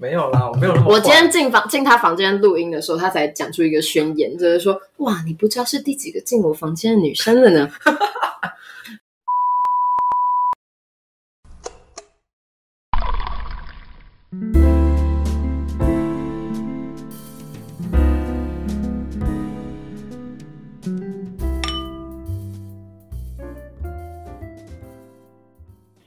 [0.00, 0.86] 没有啦，我没有那么。
[0.88, 7.70] 我今天进房进他房间录音的时候，他才讲出一个宣言，就是说：“哇，你不知道是第几个进我房间的女生了呢。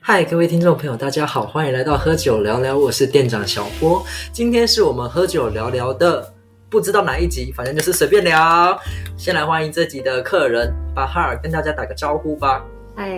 [0.05, 4.05] 嗨，各位听众朋友，大家好，欢迎来到喝酒聊聊，我是店长小波。
[4.33, 6.33] 今天是我们喝酒聊聊的，
[6.69, 8.77] 不知道哪一集，反正就是随便聊。
[9.15, 12.65] 先来欢迎这集的客人巴哈尔，跟大家打个招呼吧。”
[12.97, 13.17] 嗨，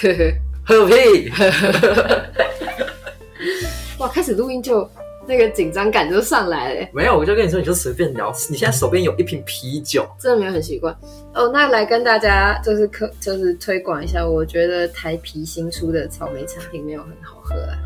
[0.64, 1.30] 喝个屁！
[4.00, 4.90] 哇，开始录音就
[5.30, 8.34] 那个紧张感就上来了，没有，我就跟你说，你就随便聊。
[8.50, 10.92] 你现在手边有一瓶啤酒，真的没有很习惯
[11.32, 11.48] 哦。
[11.54, 17.78] 那来跟大家就是可就是推广一下，我觉得台啤新出的草莓产品没有很好喝啊。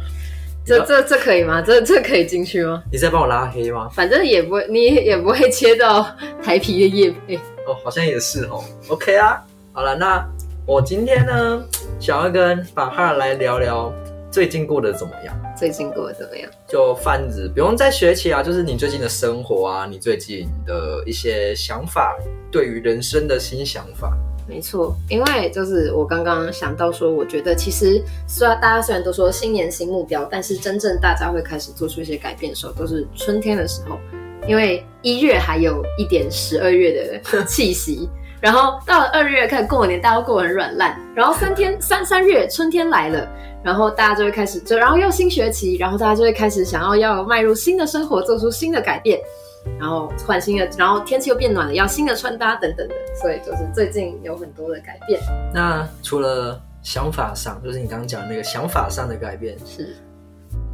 [0.65, 1.61] 这这这可以吗？
[1.61, 2.83] 这这可以进去吗？
[2.91, 3.91] 你在帮我拉黑吗？
[3.92, 6.03] 反正也不会，你也不会切到
[6.42, 7.37] 台啤的叶配。
[7.67, 8.65] 哦，好像也是哦。
[8.89, 10.27] OK 啊，好了，那
[10.67, 11.62] 我今天呢，
[12.00, 13.92] 想要跟法哈尔来聊聊
[14.35, 15.33] 最近过得怎么样。
[15.57, 16.51] 最近过得怎么样？
[16.67, 22.19] 就泛指，不用再学起啊，就是你最近的生活啊，你最近的一些想法，
[22.51, 24.12] 对于人生的新想法。
[24.49, 34.01] 没错，因为就是我刚刚想到说，我觉得其实虽然大家虽然都说新年新目标，但是真正大家会开始做出一些改变的时候，都是春天的时候，
[34.49, 38.09] 因为一月还有一点十二月的 气息，
[38.45, 43.27] 然后到了二月开始过年，大家都过得很软烂，然后三天三三月春天来了，
[43.62, 49.19] 然后大家就会开始就然后又新学期，然后大家就会开始想要要迈入新的生活，做出新的改变。
[49.81, 55.19] 然后换新的，然后天气又变暖了，要新的穿搭等等的，所以就是最近有很多的改变。
[55.55, 59.97] 那除了想法上，就是你刚刚讲的那个想法上的改变，是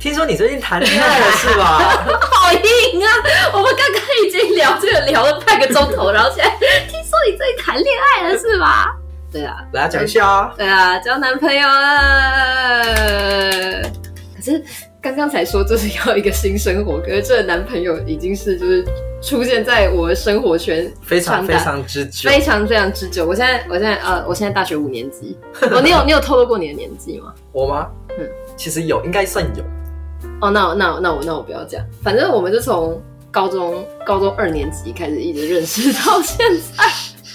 [0.00, 1.78] 听说你最近谈恋爱了是吧？
[2.32, 3.08] 好硬啊！
[3.52, 6.50] 我们刚刚已经聊这个聊了半个钟头，然后现在
[6.88, 8.96] 听说你最近谈恋爱了是吧？
[9.30, 10.54] 对啊，来讲一下啊。
[10.56, 12.82] 对啊，交男朋友了。
[14.34, 14.64] 可是
[15.02, 18.82] 刚刚才说就是要一个新生活，可是这个男朋友已经是就是
[19.20, 22.30] 出现在我的生活圈非常非常之久。
[22.30, 23.26] 非常非常之久。
[23.26, 25.38] 我现在我现在呃，我现在大学五年级。
[25.60, 27.34] 哦，你有你有透露过你的年纪吗？
[27.52, 27.86] 我吗？
[28.18, 28.26] 嗯
[28.56, 29.62] 其实有，应该算有。
[30.40, 36.38] 哦，那我那我那我那我不要讲，反正我们就从高中高中二年级开始一直认识到现
[36.76, 36.84] 在。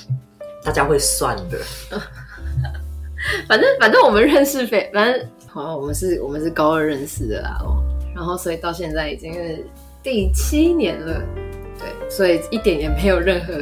[0.64, 1.60] 大家会算的。
[3.48, 7.78] 反正反正我们认识非反正好，我们是我们是高二认识的啦哦，
[8.16, 9.66] 然后所以到现在已经是
[10.04, 11.22] 第七年了，
[11.80, 13.54] 对，所以一点也没有任何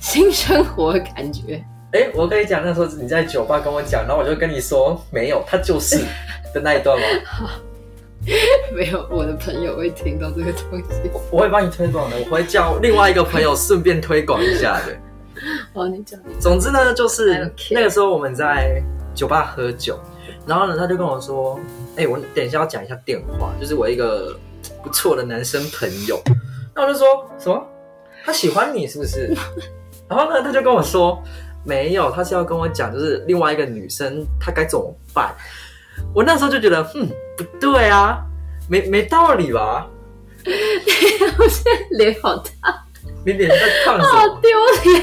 [0.00, 1.64] 新生活的感觉。
[1.92, 5.98] 哎，我跟你讲，那时候你在酒吧跟我讲，然后我就跟你说没有，他就是
[6.52, 7.04] 的那一段吗？
[8.74, 11.10] 没有，我的朋友会听到这个东西。
[11.30, 14.96] 我会帮你推广的，我会叫另外一个朋友顺便推广一下的。
[15.74, 18.82] 哦，你讲，总之呢，就是那个时候我们在
[19.14, 19.98] 酒吧喝酒，
[20.46, 21.60] 然后呢，他就跟我说
[21.96, 24.36] ：“哎、我等一下要讲一下电话，就是我一个
[24.82, 26.20] 不错的男生朋友。”
[26.74, 27.06] 那我就说
[27.38, 27.64] 什么？
[28.24, 29.32] 他喜欢你是不是？
[30.08, 31.22] 然后呢，他就跟我说
[31.64, 35.32] ：“没有，他是要跟我讲，就是另外一个女生，她该怎么办。”
[36.16, 37.06] 我那时候就觉得，嗯，
[37.36, 38.24] 不对啊，
[38.70, 39.86] 没没道理吧？
[40.46, 42.82] 我现在脸好大，
[43.26, 44.40] 你脸在烫什好么？
[44.40, 44.58] 丢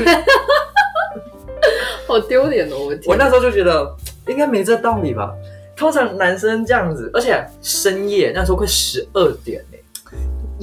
[0.06, 0.26] 脸，
[2.08, 2.78] 好丢脸哦！
[2.80, 3.96] 我我天，那时候就觉得
[4.28, 5.32] 应该没这道理吧。
[5.76, 9.73] 通常男生这样子，而且深夜那时候快十二点呢、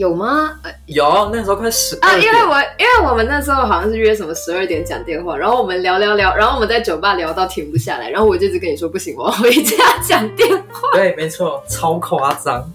[0.01, 0.59] 有吗？
[0.63, 10.89] 呃有那时候快十啊，因为我因为我们那时候好像是约什么十二点讲电话，然后我们聊聊聊，然后我们在酒吧聊到停不下来，然后我就一直跟你说不行，我要 回家讲电话。
[10.95, 12.73] 对，没错，超夸张。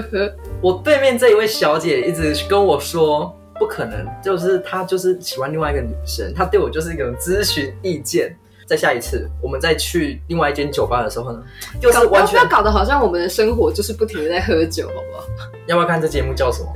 [0.63, 8.35] 我对面这一位小姐一直跟我说，不可能，就是她就是喜欢另外一个女生，她对我就是一个咨询意见。
[8.69, 11.43] 再下一次，我们再去另外一间酒吧的时候呢，
[11.81, 15.25] 又是搞不完全要搞得好像我们的生活就是不停的在喝酒，好不好？
[15.67, 16.69] 要不要看这节目叫什么？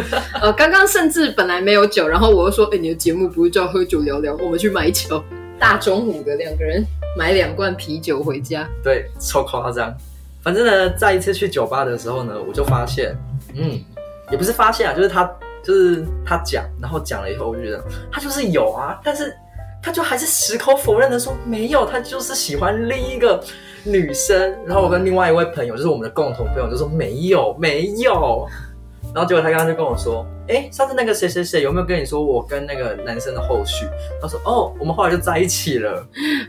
[0.40, 5.24] 呃，刚刚甚至本来没有酒，然后我又说，哎、你的节目不是叫喝酒聊聊，我们去买酒。
[5.56, 6.84] 大中午的两个人
[7.16, 9.96] 买两罐啤酒回家，对，超夸张。
[10.42, 13.16] 反正呢，再一次去酒吧的时候呢，我就发现，
[13.54, 13.80] 嗯，
[14.30, 15.24] 也不是发现啊，就是他，
[15.62, 19.32] 就是他讲，然后讲了以后，我就觉得他就是有啊，但是
[19.84, 23.38] 他就还是矢口否认的说没有，他就是喜欢另一个
[23.84, 24.56] 女生。
[24.64, 28.48] 然后我跟另外一位朋友，就是我们的共同朋友，就说没有，没有。
[29.14, 33.86] 然后结果他刚刚就跟我说，哎，上次那个谁谁谁有没有跟你说我跟那个男生的后续？
[34.20, 36.04] 他说，哦，我们后来就在一起了。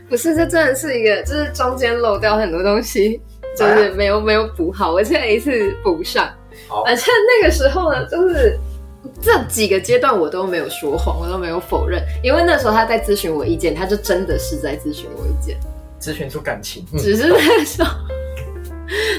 [0.08, 3.20] 不是，这真的是一个，就是中间漏掉很多东西，
[3.56, 6.28] 就是没有没有补好，我现在一次补上。
[6.66, 7.04] 好反正
[7.38, 8.58] 那个时候呢，就是
[9.20, 15.56] 这几个阶段我都没有说谎，我都没有否认，因为那时候他在咨询我意见，他就真的是在咨询我意见，
[16.00, 16.98] 咨询出感情，嗯。
[16.98, 17.90] 只是那时候，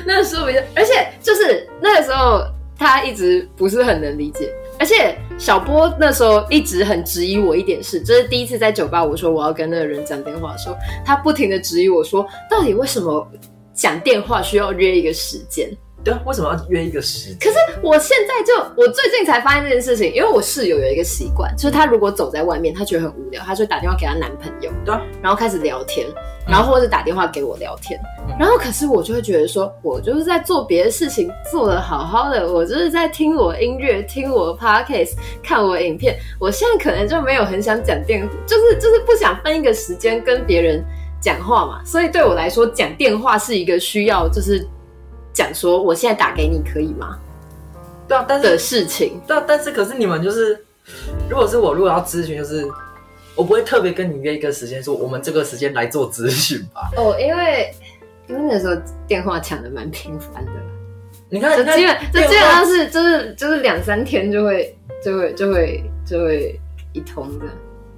[0.05, 2.43] 那时候比较，而且就是那个时候
[2.77, 10.75] 他一直不是很能理解，而且小波那时候一直很质疑我一点事，这、是第一次在酒吧我说我要跟那个人讲电话的时候，
[11.05, 13.27] 他不停的质疑我说，到底为什么
[13.73, 15.69] 讲电话需要约一个时间？
[16.07, 17.37] 对啊，为什么要约一个时间？
[17.39, 26.07] 可是我现在就，我最近才发现这件事情，因为我室友有一个习惯，就是她如果走在外面，她觉得很无聊，她就会打电话给她男朋友，对啊，然后开始聊天，
[26.47, 28.33] 然后或者打电话给我聊天，嗯。
[28.39, 35.11] 然后可是我就会觉得说，我就是在做别的事情，做的好好的，我就是在听我音乐，听我 podcast，
[35.43, 40.81] 看我影片，我现在可能就没有很想讲电，就是就是不想分一个时间跟别人
[41.19, 44.65] 讲话嘛，所以对我来说，讲电话是一个需要就是
[45.37, 47.15] 讲说我现在打给你可以吗
[48.07, 49.21] 对啊，但是的事情。
[49.27, 50.65] 对啊，但是可是你们就是，
[51.29, 52.67] 如果是我如果要咨询，就是
[53.35, 56.89] 我不会特别跟你约一个时间，说我们这个时间来做咨询吧。
[56.97, 57.71] 哦，因为
[58.27, 60.51] 因为那时候电话抢的蛮频繁的，
[61.29, 66.59] 你看，你看就基本就基本上是就是就是两三天就会就会就会就会
[66.93, 67.45] 一通的。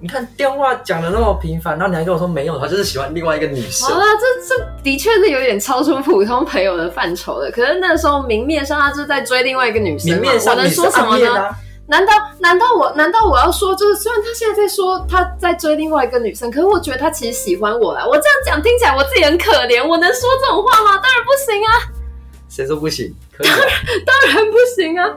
[0.02, 3.98] 你看电话讲的那么频繁，然后你还跟我说没有，他就是喜欢另外一个女生好。
[3.98, 4.06] 了，
[4.48, 7.52] 这这的确是有点超出普通朋友的范畴了。
[7.52, 11.36] 可是那时候明面上他就是在追另外一个女生，明面上我能说什么呢？
[11.38, 11.56] 啊，
[11.88, 18.06] 难道难道我难道我要说，就是虽然他现在在说他在追另外一个女生，可是我觉得他其实喜欢我啦。
[18.06, 21.02] 我这样讲听起来我自己很可怜，我能说这种话吗？
[21.04, 21.72] 当然不行啊。
[22.48, 23.14] 谁说不行？
[23.36, 23.56] 可以啊。
[24.06, 25.10] 当然不行啊！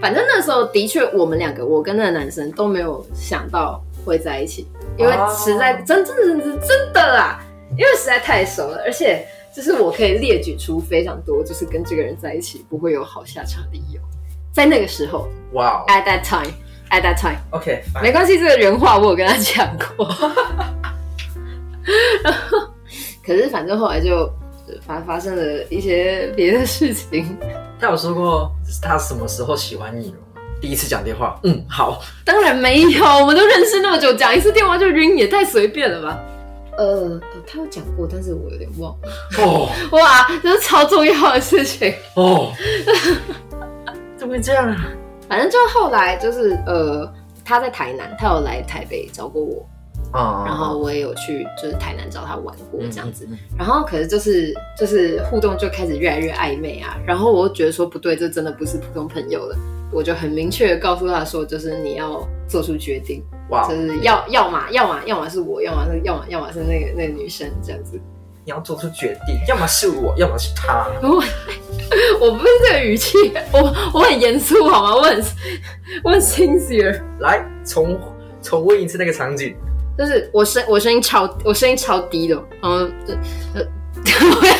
[0.00, 4.66] 反正那时候的确，我们两个，我跟那个男生都没有想到会在一起，
[4.96, 14.00] 因为哦实在、真真真真真的啦，因为实在太熟了，而且就是我可以列举出非常多，就是跟这个人在一起不会有好下场的理由。
[14.52, 20.06] 在那个时候哇、，at that time，at that time，OK，没关系，这个原话我有跟他讲过。
[22.22, 22.58] 然后，
[23.24, 24.32] 可是反正后来就
[24.86, 27.36] 发发生了一些别的事情。
[27.78, 28.50] 他有说过
[28.80, 30.18] 他什么时候喜欢你吗？
[30.60, 36.18] 第一次讲电话，嗯，好，当然没有，我们都认识那么久，讲一次电话就晕，也太随便了吧？
[36.78, 39.08] 呃，呃他有讲过，但是我有点忘了。
[39.38, 41.94] 哦 哇，这是超重要的事情。
[42.14, 42.52] 哦，
[44.16, 44.88] 怎么会这样啊？
[45.28, 47.10] 反正就后来就是呃，
[47.44, 49.66] 他在台南，他有来台北找过我，
[50.12, 53.26] 啊然后我也有去就是台南找他玩过这样子。
[53.30, 59.56] 嗯，嗯然后可是就是就是互动就开始越来越暧昧啊，然后我就觉得说不对，这真的不是普通朋友了。
[59.92, 67.98] 我就很明确的告诉他说，就是你要做出决定，哇，就是要要么要么要么是我，要么是要么要么是那个那个女生这样子。
[68.44, 70.88] 你要做出决定，要么是我，要么是他。
[71.02, 71.22] 我
[72.20, 73.16] 我不是这个语气，
[73.52, 73.60] 我
[73.94, 74.94] 我很严肃好吗？
[74.96, 75.24] 我很
[76.02, 77.98] 我很 sincere，来，重
[78.42, 79.56] 重温一次那个场景。
[79.96, 83.14] 就是我声我声音超我声音超低的，嗯，这
[83.54, 83.66] 呃，
[84.40, 84.54] 我要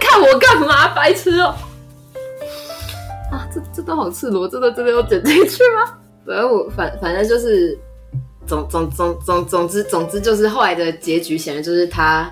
[0.00, 0.88] 看我干嘛？
[0.94, 1.54] 白痴哦、
[3.30, 5.98] 啊，这这都好赤裸，这都真的要剪进去吗？
[6.26, 7.76] 反正我反反正就是
[8.46, 12.30] 总总总总总之总之就是后来的结局显然就是他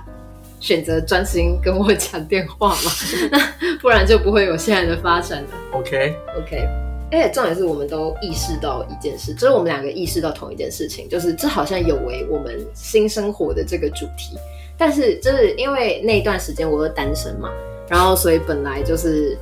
[0.61, 2.91] 选择专心跟我讲电话嘛，
[3.33, 3.39] 那
[3.81, 5.49] 不然就不会有现在的发展了。
[5.73, 6.69] OK，OK，
[7.13, 14.39] 而且重点是我们都意识到一件事，就是我们两个意识到同一件事情，就是这好像有违我们新生活的这个主题。
[14.79, 17.51] 但是就是因为那一段时间我是单身嘛，
[17.89, 19.37] 然后所以本来就是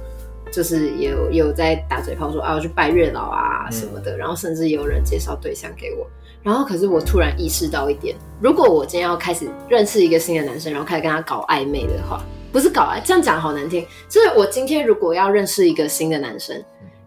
[0.50, 6.06] 就是也有也有在打嘴炮说啊要去拜月老啊什么的，然后甚至也有人介绍对象给我。
[6.42, 13.84] 然后可是我突然意识到一点，如果我今天要开始认识一个新的男生，然后开始跟他搞暧昧的话，不是搞暧，这样讲好难听。
[14.08, 16.56] 就是我今天如果要认识一个新的男生，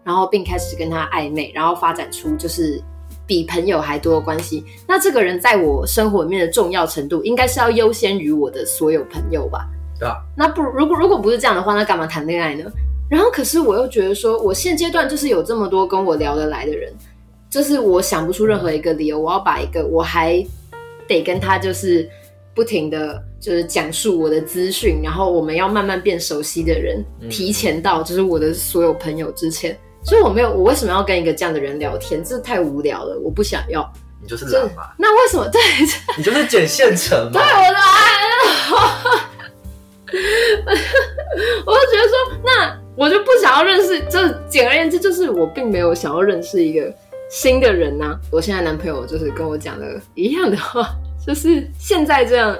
[0.04, 2.82] 然后并开始跟他暧昧，然后发展出就是
[3.26, 9.68] 比朋友还多的关系，那这个人在我生活里面的重要程度，应该是要优先于我的所有朋友吧？
[9.98, 10.16] 对啊？
[10.36, 12.64] 那不如果如果不是这样的话，那干嘛谈恋爱呢？
[13.08, 16.92] 然后可是我又觉得说，我现阶段就是有这么多跟我聊得来的人，
[17.48, 20.44] 就是我想不出任何一个理由，我要把一个我还
[21.06, 22.08] 得跟他就是
[22.54, 29.78] 不停的就是讲述我的资讯，然后我们要慢慢变熟悉的人，嗯提前到就是我的所有朋友之前。
[30.04, 32.22] 所以我没有，我为什么要跟一个这样的人聊天？
[32.24, 33.90] 这太无聊了，我不想要。
[34.20, 35.48] 你就是这懒嘛，那为什么？
[35.48, 35.60] 对，
[36.16, 37.42] 你就是捡现成嘛对，。
[37.42, 38.22] 我的爱，
[41.66, 44.00] 我就觉得说，那我就不想要认识。
[44.08, 46.94] 这简而言之，就是我并没有想要认识一个
[47.28, 50.88] 新的人呐、我现在男朋友就是跟我讲的一样的话，
[51.26, 52.56] 就是现在这样，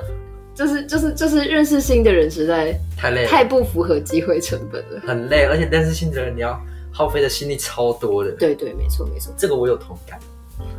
[0.54, 5.00] 就是就是就是认识新的人实在太累了，太不符合机会成本了。
[5.06, 6.61] 很累，而且认识新的人你要
[6.92, 8.30] 耗费的心力超多的。
[8.32, 9.32] 对对，没错没错。
[9.37, 10.18] 这个我有同感。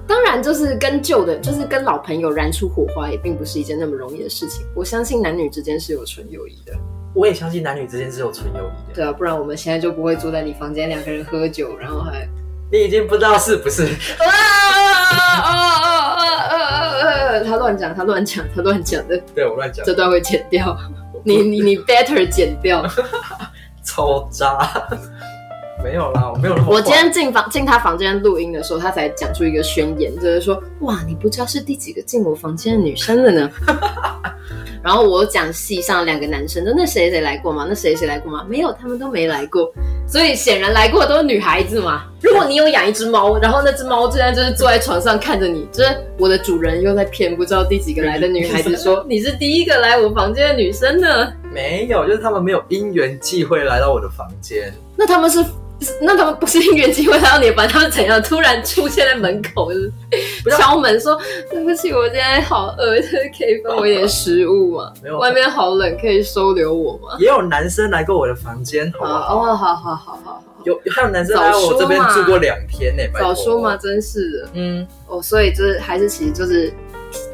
[0.08, 4.66] 当然，就是跟旧的，就是跟老朋友燃出火花，也并不是一件那么容易的事情。
[4.76, 6.74] 我相信男女之间是有纯友谊的，
[7.14, 8.96] 我也相信男女之间是有纯友谊的。
[8.96, 12.26] 对啊，不然我们现在就不会坐在你房间两个人喝酒，然后还
[12.72, 13.84] 你已经不知道是不是？
[13.84, 15.10] 啊啊
[15.42, 17.40] 啊啊啊啊！
[17.44, 20.78] 他乱讲，他乱讲，他乱讲的， 对我乱讲，这段会剪掉。
[21.26, 22.86] 你你你 better 剪掉。
[23.84, 24.88] 超渣。
[25.84, 26.56] 没有啦，我没有。
[26.66, 33.50] 我今天进房进他房间录音的时候，他才讲出一个宣言，就是说，哇，你不知道是第几个进我房间的女生了呢。
[34.82, 37.66] 然后我讲戏上两个男生，说那谁谁来过吗？
[37.68, 38.46] 那谁谁来过吗？
[38.50, 39.72] 没有，他们都没来过。
[40.06, 42.04] 所以显然来过的都是女孩子嘛。
[42.22, 51.32] 如果你有养一只猫，然后那只猫现在就是坐在床上看着你，就是我的主人又在骗不知道第几个来的女孩子说 你是第一个来我房间的女生呢。
[51.54, 54.74] 没有，就是他们没有因缘际会来到我的房间。
[54.98, 55.44] 那他们是，
[56.02, 59.92] 那他们不是因缘机会来到你的房，他们怎样突然出现在门口，就是
[60.58, 64.94] 敲门说对不起，我今天好饿，就是可以分我一点食物吗？
[65.04, 67.18] 没有外面好冷，可以收留我吗？
[67.20, 69.36] 也有男生来过我的房间，好不哦好？
[69.36, 73.76] 哦，好好好好好，有还有男生来我这边住过两天呢、早说嘛，。
[73.76, 76.72] 真是的嗯，哦，所以就是还是其实就是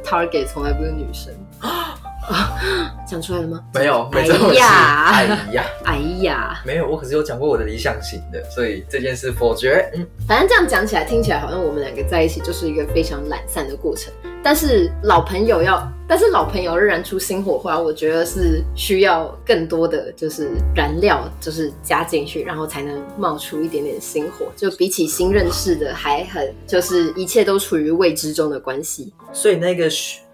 [0.04, 1.32] target 从来不是女生。
[3.10, 3.64] 讲出来了吗？
[3.74, 4.60] 没有，没这回哎事。
[4.60, 9.90] 呀哎呀，哎呀，没有，我可是有讲过我的理想型的，所以这件事否决。
[9.96, 14.14] 嗯，反正这样讲起来，听起来好像我们两个在一起就是一个非常懒散的过程。
[14.42, 24.46] 但是老朋友要，但是老朋友仍然出新火花，我觉得是需要更多的就是燃料，就是加进去，然后才能冒出一点点新火。
[24.56, 29.12] 就比起新认识的，还很就是一切都处于未知中的关系。
[29.34, 29.90] 所以那个，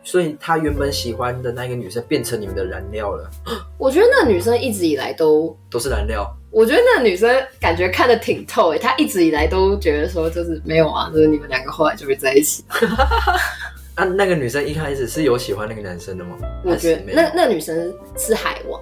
[0.06, 3.30] 所以他原本喜欢的那个女生变成你们的燃料了，
[3.78, 6.26] 我觉得那女生一直以来都都是燃料。
[6.52, 12.64] 我觉得那女生感觉看得挺透诶，她一直以来都觉得说就是没有啊，就是你们两个后来就会在一起。
[13.96, 16.38] 啊，那个女生一开始是有喜欢那个男生的吗？
[16.64, 18.80] 我觉得那那女生是海王，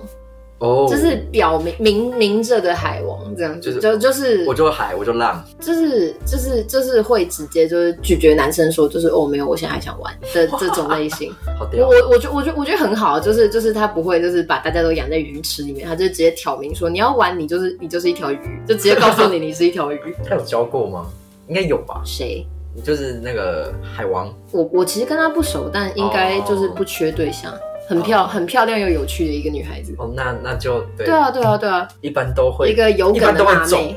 [0.64, 5.44] 哦，就是表明明明着的海王，这样就是就就是我就海，我就浪。
[5.60, 11.34] 就是就是就是会直接就是拒绝男生说就是哦没有，我现在还想玩的 这种类型。
[11.60, 20.00] 我好屌，我我觉我觉我觉得很好，就是就是他不会就是把大家都养在鱼池里面，他就直接挑明说你要玩你就是你就是一条鱼，就直接告诉你你是一条鱼。
[20.28, 21.06] 他有教过吗？
[21.50, 22.48] 应该有吧，谁？
[22.84, 24.34] 就是那个海王。
[24.52, 27.54] 我我其实跟他不熟，但应该就是哦不缺对象，
[27.88, 29.94] 很漂很漂亮又有趣的一个女孩子。
[29.98, 33.96] 哦，那那就对，对啊对啊对啊，一般都会一个有一梗的辣妹。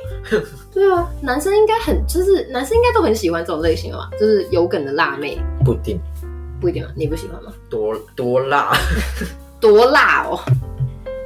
[0.75, 6.01] 对啊，男生应该很就是男生应该都很喜欢这种类型的吧，就是有梗的辣妹，不一定
[6.61, 7.53] 不一定啊，你不喜欢吗？
[7.71, 8.77] 多多辣，
[9.61, 10.39] 多辣哦，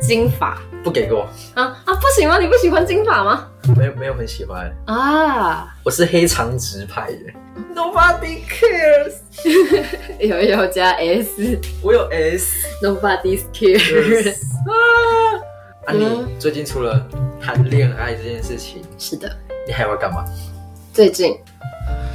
[0.01, 2.39] 金发不给过，啊啊不行吗？
[2.39, 3.49] 你不喜欢金发吗？
[3.77, 4.71] 没有没有很喜欢。
[4.87, 7.19] 啊，我是黑长直派的
[7.75, 9.15] ，Nobody cares。
[10.21, 13.43] 有有加 s 我有 s nobody's。
[13.53, 14.35] cares。
[15.87, 17.07] 啊，你嗯最近除了
[17.41, 19.31] 谈恋爱这件事情，是的，
[19.67, 20.25] 你还要干嘛？
[20.93, 21.37] 最近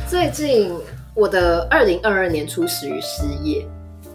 [0.08, 0.72] 最近
[1.14, 3.66] 我的二零二二年初始于失业，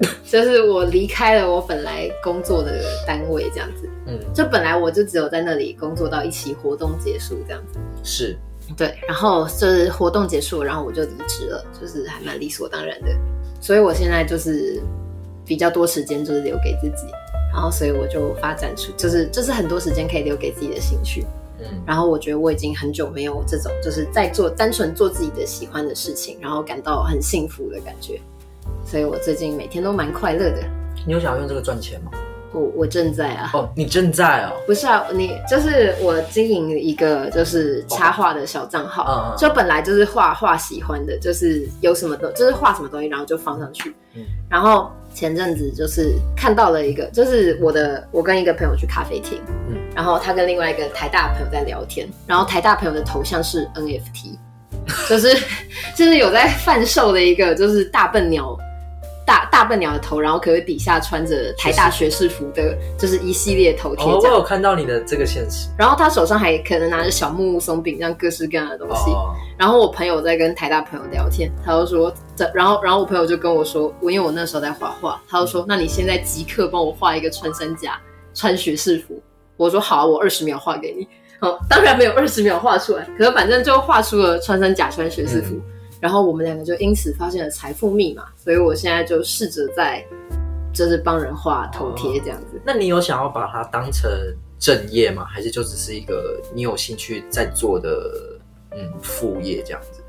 [0.25, 3.89] 就是我离开了我本来工作的单位，这样子。
[4.07, 7.79] 嗯，就本来我就只有在那里工作到一期活动结束这样子。
[8.03, 8.37] 是
[8.77, 13.09] 对，然后就是活动结束，然后我就离职了，就是还蛮理所当然的。
[13.61, 14.81] 所以我现在就是
[15.45, 17.07] 比较多时间就是留给自己，
[17.53, 21.27] 然后所以我就发展出就是就是很多时间可以留给自己的兴趣。
[21.59, 28.19] 嗯，然后我觉得我已经很久没有这种就是在做单纯做自己的喜欢的事情，然后感到很幸福的感觉。
[28.85, 30.63] 所以我最近每天都蛮快乐的。
[31.07, 32.11] 你有想要用这个赚钱吗？
[32.53, 43.95] 我我正在啊，哦，你正在哦，不是啊，你就是我经营一个就是插画的小账号，嗯嗯就本来就是画画喜欢的，就是有什么东，就是画什么东西，然后就放上去。
[44.17, 54.37] 嗯然后前阵子就是看到了一个，就是我的我跟一个朋友去咖啡厅，嗯然后他跟另外一个台大朋友在聊天，然后台大朋友的头像是 NFT，
[55.09, 55.35] 就是
[55.97, 58.57] 就是有在贩售的一个就是大笨鸟。
[59.27, 65.69] 大大笨鸟的头，然后可是底下穿着台大学士服的，就是一系列头贴哦，我有看到你的这个现实。
[65.79, 69.13] 然后他手上还可能拿着小木屋松饼这样各式各样的东西。
[69.13, 78.01] 哦，然后我朋友在跟台大朋友聊天，他就说这，然后然后我朋友就跟我说，我因为我那时候在画画，他就说，那你现在即刻帮我画一个穿山甲，
[78.35, 79.23] 穿学士服。
[79.57, 81.07] 我说好啊，我二十秒画给你。
[81.41, 85.61] 哦，当然没有二十秒画出来，可是反正就画出了穿山甲穿学士服，
[86.01, 90.05] 然后我们两个就因此发现了财富密码，所以我现在就试着在
[90.73, 92.61] 就是帮人画头贴这样子。
[92.65, 94.11] 那你有想要把它当成
[94.59, 95.25] 正业吗？
[95.25, 98.39] 还是就只是一个你有兴趣在做的
[98.73, 100.03] 嗯副业这样子？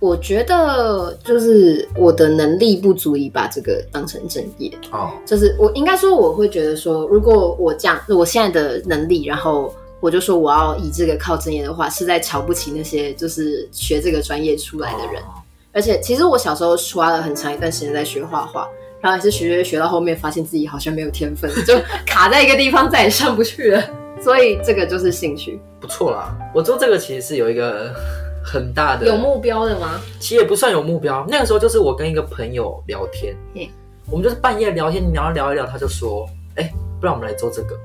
[0.00, 15.22] 我觉得就是我的能力不足以把这个当成正业，哦，就是我应该说我会觉得说，如果我这样我现在的能力，然后我就说我要以这个靠正业的话，是在瞧不起那些就是学这个专业出来的人。
[15.22, 15.34] 哦
[15.70, 18.66] 而且其实我小时候花了很长一段时间在学画画，
[19.00, 23.84] 然后也是学学学到后面，发现自己好像没有天分，就卡在一个地方，再也上不去了。
[24.20, 26.36] 所以这个就是兴趣，不错啦。
[26.52, 27.94] 我做这个其实是有一个
[28.42, 30.00] 很大的有目标的吗？
[30.18, 31.24] 其实也不算有目标。
[31.28, 33.70] 那个时候就是我跟一个朋友聊天嘿，
[34.10, 36.26] 我们就是半夜聊天，聊一聊一聊，他就说
[36.56, 37.76] ：“哎、不然我们来做这个。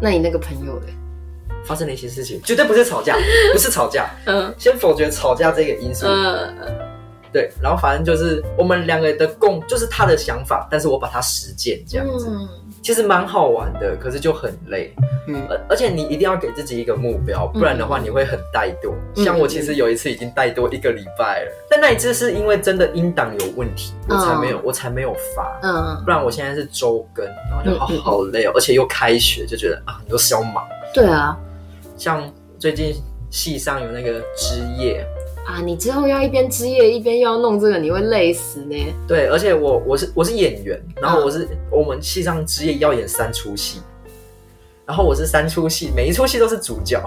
[0.00, 0.92] 那你那个朋友嘞？”
[1.66, 3.16] 发生了一些事情，绝对不是吵架，
[3.52, 6.06] 不是吵架，嗯先否决吵架这个因素。
[6.06, 6.54] 嗯，
[7.32, 12.48] 对，然后反正就是我们两个的共，就是他的想法，但是我把它实践这样子，嗯
[12.82, 14.94] 其实蛮好玩的，可是就很累。
[15.26, 18.92] 嗯而而且你一定要给自己一个目标，不然的话你会很怠惰。
[19.16, 25.58] 嗯像我其实有一次已经怠惰一个礼拜了，但那一次是因为真的音档有问题，我才没有，我才没有发。
[25.64, 30.64] 嗯，不然我现在是周更，然后就好好累哦，而且又开学，就觉得啊，又是要忙。
[30.94, 31.36] 对啊，
[31.96, 32.94] 像最近
[33.30, 35.06] 戏上有那个枝叶，
[35.46, 38.76] 啊，你之后要一边枝叶一边又要弄这个，你会累死呢。
[39.06, 43.80] 对，而且我我是我是演员，然后嗯我是、我们系上枝叶要演三出戏，
[44.84, 47.02] 然后我是三出戏，每一出戏都是主角。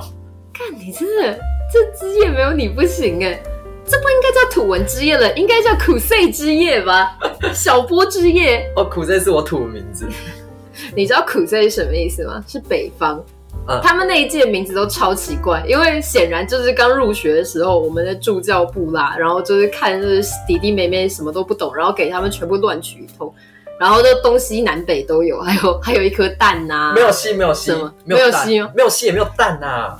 [0.53, 1.39] 看你真的
[1.71, 3.41] 这枝叶没有你不行哎，
[3.85, 7.17] 这不应该叫土文之夜了，应该叫苦涩之夜吧？
[7.53, 10.07] 小波之夜，哦，苦涩是我土的名字，
[10.95, 12.43] 你知道苦涩是什么意思吗？
[12.47, 13.23] 是北方。
[13.67, 13.79] 嗯。
[13.83, 23.33] 他们那一届名字都超奇怪，因为显然就是刚入学的时候，我们的助教部啦，然后就是看就是弟弟妹妹什么都不懂，然后给他们全部乱取一通，
[23.79, 29.97] 然后就东西南北都有，还有还有一颗蛋呐、 没有戏，没有戏什么，没有戏吗没有戏也没有蛋呐、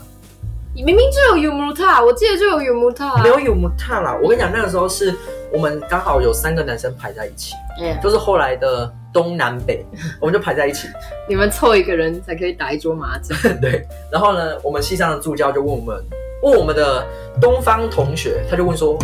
[0.76, 4.18] 明明就有 Yumuta，我记得就有 Yumuta，、啊、没有有木炭啦。
[4.22, 5.14] 我跟你讲，那个时候是
[5.52, 9.86] 我们刚好有三个男生排在一起，哎、就是后来的东南北，
[10.20, 10.88] 我们就排在一起。
[11.28, 13.38] 你们凑一个人才可以打一桌麻将。
[13.62, 16.04] 对，然后呢，我们系上的助教就问我们，
[16.44, 17.06] 问我们的
[17.40, 18.98] 东方同学，他就问说，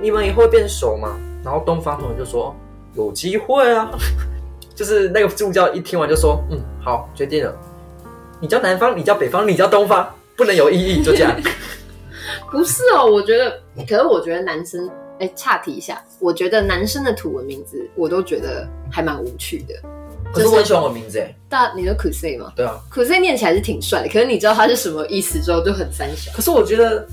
[0.00, 1.16] 你们以后会变熟吗？
[1.44, 2.54] 然后东方同学就说
[2.94, 3.90] 有机会啊，
[4.74, 7.54] 就是那个助教一听完就说，嗯，好，决定了，
[8.40, 11.34] 你叫南方，你叫北方，你叫东方，不能有异议，就这样。
[12.50, 14.88] 不是哦，我觉得，可是我觉得男生，
[15.22, 19.74] 哎、岔题一下，我觉得男生的土文名字我都觉得还蛮无趣的。
[20.34, 26.32] 可是我很喜欢我名字哎，大，你说 k u s e 吗对啊，k u s e 念起来是挺帅的，可是你知道它是什么意思之后就很三小。
[26.32, 27.06] 可是我觉得，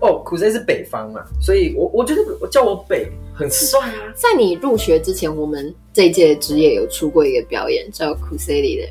[0.00, 4.12] 哦，苦 C 是北方嘛，所以我我觉得我叫我北很帅啊。
[4.14, 8.88] 在你入学之前，我们这一届的职业有出过一个表演，叫 k u s e 的，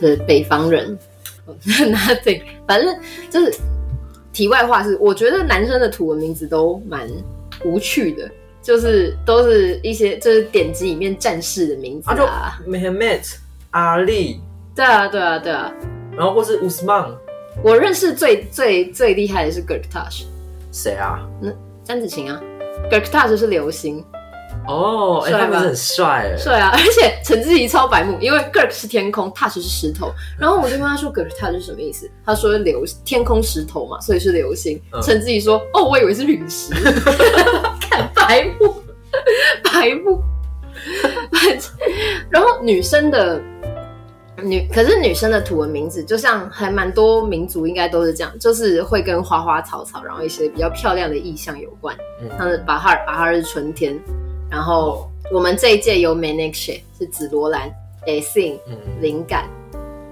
[0.00, 0.98] 是北方人。
[1.66, 3.54] Nothing，反正就是
[4.32, 7.06] 题外话是，我觉得男生的土文名字都蛮
[7.64, 8.30] 无趣的，
[8.62, 12.60] 就是都是一些就是典籍里面战士的名字啊，就啊。
[12.66, 13.36] Mehmet、
[13.70, 14.40] 阿力，
[14.74, 15.72] 对啊，对啊，对啊。
[16.16, 17.16] 然后或是 Usman，
[17.62, 20.24] 我认识最最最厉害的是 Gerktash，
[20.72, 21.28] 谁啊？
[21.84, 22.40] 詹子晴啊
[22.90, 24.04] ，Gerktash 是流星，
[24.66, 26.36] 哦，哎、帅吧他名字很帅哎。
[26.36, 26.70] 帅啊！
[26.74, 30.12] 而且陈志怡超白目，因为 Girk 是天空，Touch 是石头。
[30.38, 32.10] 然后我就跟他说 Girk Touch 是什么意思？
[32.24, 34.80] 他说流天空石头嘛，所以是流星。
[34.92, 36.72] 嗯陈志怡说：“哦，我以为是陨石。
[37.80, 38.74] ”看白目，
[39.62, 40.22] 白目。
[42.30, 43.40] 然后女生的
[44.42, 51.96] 女，可是女生的土文名字，就像还蛮多民族应该都是这样，就是会跟花花草草，然后一些比较漂亮的意象有关。
[52.20, 53.98] 嗯像是巴哈尔，巴哈尔是春天，
[54.50, 57.70] 然后我们这一届有 Manekshe 是紫罗兰
[58.06, 59.48] a s i n 嗯，灵感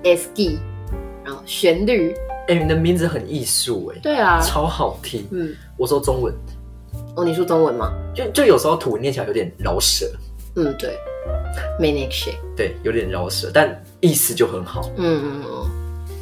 [0.02, 0.58] s g
[1.24, 2.14] 然后旋律，
[2.48, 5.26] 哎、你的名字很艺术哎，对啊，超好听。
[5.30, 6.34] 嗯，我说中文，
[7.14, 7.92] 哦，你说中文吗？
[8.14, 10.10] 就就有时候土文念起来有点饶舌，
[10.56, 10.98] 嗯，对
[11.78, 14.90] ，Manekshe，对，有点饶舌，但意思就很好。
[14.96, 15.70] 嗯嗯嗯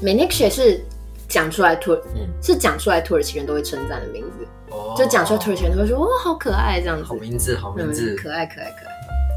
[0.03, 0.85] ，Manekshe 是
[1.29, 2.29] 讲出来土，嗯。
[2.43, 4.40] 是讲出来土耳其人都会称赞的名字，
[4.71, 8.15] 哦就讲出来土耳其人都会说哇，好可爱这样子好，名字，好名嗯，字。
[8.17, 8.93] 可爱可爱可爱，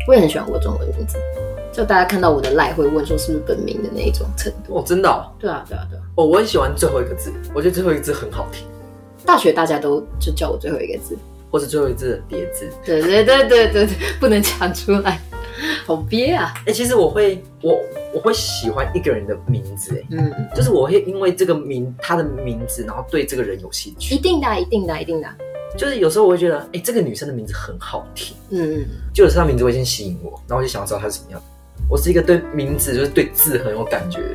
[0.07, 1.17] 我也很喜欢我中文名字，
[1.71, 6.01] 就大家看到我的赖会问说是不是本名的那一种程度，哦，真的哦，对啊对啊对啊。
[6.15, 8.67] 哦，我很喜欢最后一个字，我觉得最后一个字很好听，
[9.25, 11.17] 大学大家都就叫我最后一个字，
[11.51, 12.69] 或是最后一个字的叠字。
[12.83, 15.19] 对对对对对对，不能讲出来。
[15.85, 16.53] 好憋啊！
[16.65, 17.79] 哎、其实我会我
[18.13, 24.17] 我会喜欢一个人的名字，哎，嗯，就是我会因为这个名他的名字，然后对这个人有兴趣一。
[24.17, 25.35] 定的啊，一定的啊，一定的啊。
[25.77, 31.41] 就是有时候我会觉得，哎、这个女生的名字很好听，嗯，就有时候她名字会先吸引我，然后我就想要知道她是什么样。
[31.89, 34.27] 我是一个对名字就是对字很有感觉的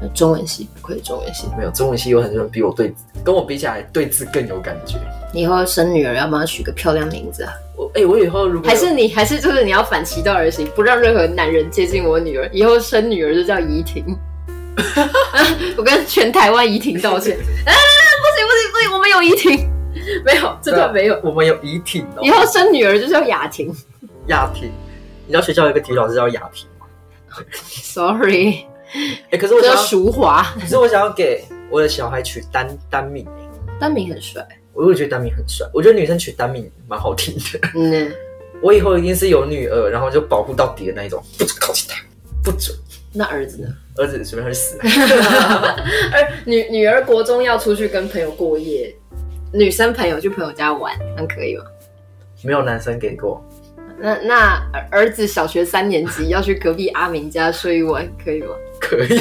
[0.00, 1.46] 人，中文系不愧中文系。
[1.56, 4.98] 没有中文系有很多人比我对跟我比起来对字更有感觉。
[5.32, 7.52] 你以后生女儿要帮她取个漂亮名字啊？
[7.96, 14.04] 我哎、我以后如果还是你还是就是你要反其道而行，不让任何男人接近我女儿，以后生女儿就叫怡婷。
[15.76, 17.34] 我跟全台湾怡婷道歉。
[17.64, 19.70] 啊，不行不行不行，我们有怡婷，
[20.24, 21.18] 没有这段没有。
[21.22, 23.74] 我们有怡婷哦以，后生女儿就叫雅婷。
[24.26, 24.70] 雅婷。
[25.26, 26.86] 你知道学校有一个体育老师叫雅婷吗
[27.64, 28.66] ？Sorry，
[29.30, 30.46] 哎、可是我叫想要，淑华。
[30.60, 33.26] 可是我想要给我的小孩取单单名，
[33.80, 34.46] 丹名很帅。
[34.76, 35.66] 我会觉得单名很帅。
[35.72, 37.68] 我觉得女生取单名蛮好听的。
[37.74, 38.12] 嗯，
[38.62, 41.96] 我以后一定是有女儿，然后就保护到底的那一种，不准靠近他，
[42.44, 42.76] 不准。
[43.12, 43.68] 那儿子呢？
[43.96, 44.78] 儿子随便会死。
[46.12, 48.94] 而女女儿国中要出去跟朋友过夜，
[49.52, 51.64] 女生朋友去朋友家玩，那可以吗？
[52.42, 53.42] 没有男生给过，
[53.98, 58.48] 那那儿儿子小学三年级要去隔壁阿明家睡一晚，可以吗？
[58.78, 59.18] 可以。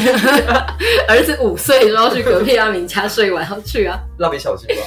[1.08, 3.98] 儿子五岁就要去隔壁阿明家睡一晚，要去啊。
[4.18, 4.82] 蜡笔小新吧，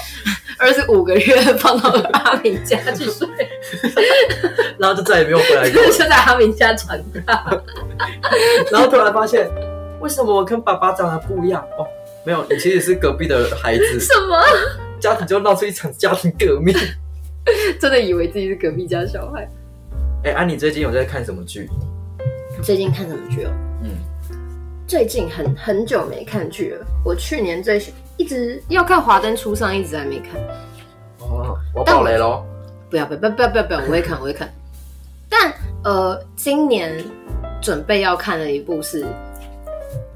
[0.59, 3.29] 儿子五个月放到阿明家去睡，
[4.79, 5.93] 然后就再也没有回来过 就。
[5.93, 7.45] 在阿明家长大。
[8.71, 9.49] 然后突然发现，
[10.01, 11.63] 为什么我跟爸爸长得不一样？
[11.79, 11.87] 哦，
[12.25, 14.37] 没有，你其实是隔壁的孩子，什么？
[15.01, 16.75] 家庭就闹出一场家庭革命。
[17.81, 19.49] 真的以为自己是隔壁家小孩？
[20.25, 21.69] 哎，安、啊，你最近有在看什么剧？
[22.63, 23.51] 最近看什么剧哦？
[23.85, 23.91] 嗯，
[24.87, 26.85] 最近很很久没看剧了。
[27.05, 30.39] 我去年最喜一直要看《华灯初上》，一直还没看。
[31.21, 32.45] 哦，我爆雷喽！
[32.91, 34.53] 不要不要不要不要不要不要，我会看我会看。
[35.29, 35.53] 但
[35.85, 36.93] 呃，今年
[37.63, 39.07] 准备要看的一部是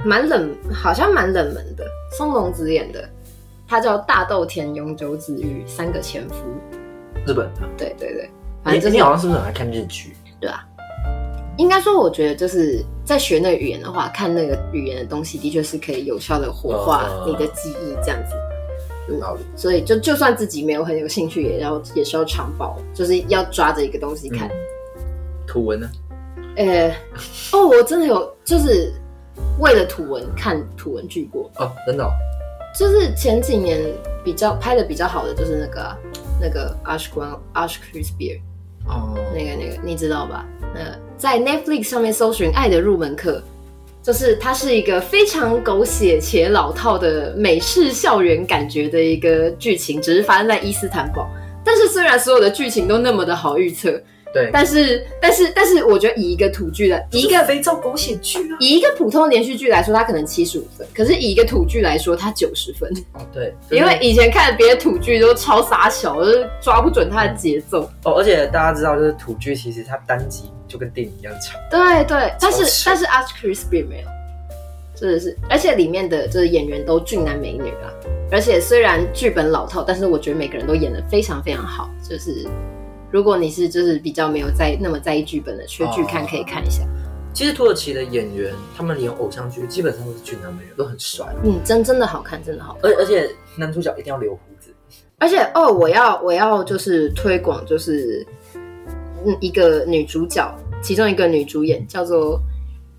[0.04, 1.86] 蛮冷，好像蛮冷门的，
[2.16, 3.08] 松隆子演的，
[3.68, 6.34] 它叫《大豆田永久子与三个前夫》。
[7.26, 8.30] 日本的，对对对，
[8.64, 10.16] 反你正就是你好像是不是很爱看日剧？
[10.40, 10.66] 对啊。
[11.58, 18.34] 应该说，我觉得就是在学那个语言的话，看那个语言的东西，的确是可以有效的活化嗯你的记忆，这样子。
[19.08, 19.40] 有道理。
[19.56, 24.48] 所以就就算自己没有很有兴趣，也要也是要长保，就是要抓着一个东西看。
[25.46, 25.90] 图文呢？
[26.56, 26.88] 呃、
[27.52, 28.92] 哦，我真的有就是
[29.58, 32.10] 为了图文看图文剧过，哦，真的、哦。
[32.78, 33.82] 就是前几年
[34.24, 35.98] 比较拍的比较好的就是那个啊、
[36.40, 38.40] 那个 Ash 关 Ash Crispier
[38.86, 40.46] 哦，那个那个你知道吧？
[40.74, 43.40] 呃在 Netflix 上面搜寻《爱的入门课》，
[44.04, 51.28] 就是它是一个非常狗血且老套的美式校园感觉的一个剧情，只是发生在伊斯坦堡。
[51.64, 58.56] 但是虽然所有的剧情都那么的好预测，对，但是但是但是，我觉得以一个土剧的以一个肥皂狗血剧啊。
[58.60, 62.90] 以一个普通连续剧来说，它可能七十五分，可是以一个土剧来说，它九十分。
[63.12, 67.82] 哦，对，因为以前看别的土剧都超傻小，就是抓不准它的节奏。
[68.04, 71.60] 哦，而且大家知道，就是土剧其实它单集就跟电影一样长。
[71.70, 74.06] 对对，但是但是 Ask Chris b 没有，
[74.94, 77.92] 真的是，而且里面的就是演员都俊男美女啊。
[78.30, 81.90] 而且虽然剧本老套，但是我觉得每个人都演的非常非常好。
[82.02, 82.46] 就是
[83.12, 86.82] 如果你是就是比较没有在那么在意剧本的，缺剧看可以看一下。
[87.34, 91.26] 其实土耳其的演员，他们演偶像剧基本上都是俊男美女，都很帅。
[91.44, 92.90] 嗯，真真的好看，真的好看。
[92.90, 94.70] 而而且男主角一定要留胡子。
[95.18, 98.26] 而且哦，我要我要就是推广，就是
[99.24, 102.40] 嗯一个女主角，其中一个女主演叫做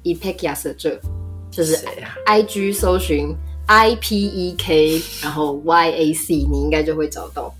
[0.03, 0.99] Ipek Yasaje，
[1.51, 1.77] 就是
[2.25, 3.35] I G 搜寻
[3.67, 7.53] I P E K，然后 Y A C，你应该就会找到。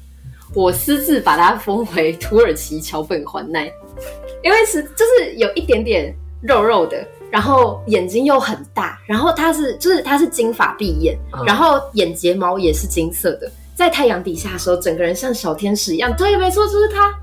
[0.56, 3.72] 我私自把它封为土耳其桥本环奈，
[4.44, 16.16] 因为是就是有一点点肉肉的，然后眼睛又很大，然后她是就是她是金发碧眼，嗯然后眼睫毛也是金色的，在太阳底下的时候，整个人像小天使一样。
[16.16, 17.14] 对，没错，就是她。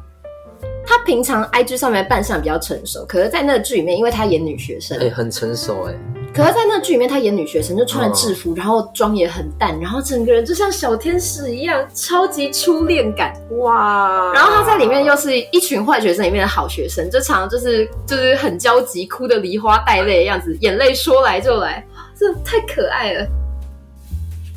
[0.85, 5.95] 她平常 IG 上面扮相比较成熟，可是，在那个剧里面，因为她演女学生，哎、很成熟哎、
[6.33, 13.35] 可他，在那剧里面，他演女学生，就穿了制服，然后妆也很淡，然后整个人就像小天使一样，超级初恋感。
[13.59, 21.85] 哇然后他在里面又是一群坏学生里面的好学生，就常常就是就是很焦急，哭的梨花带泪的样子，眼泪说来就来，
[22.17, 23.27] 这太可爱了。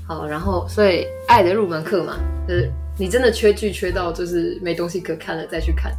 [0.08, 5.92] 好，然后所以爱的入门课嘛，就是你真的缺剧缺到就是没东西可看了再去看。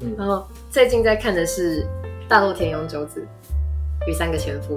[0.00, 1.82] 嗯然后最近在看的是
[2.28, 3.26] 《大豆田永久子
[4.06, 4.74] 与三个前夫》。